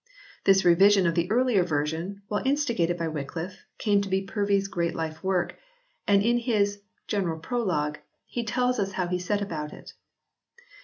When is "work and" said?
5.23-6.23